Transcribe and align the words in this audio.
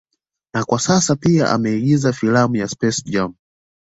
Na 0.53 0.63
kwa 0.63 0.79
sasa 0.79 1.15
pia 1.15 1.49
ameigiza 1.51 2.13
filamu 2.13 2.55
ya 2.55 2.67
SpaceJam 2.67 3.33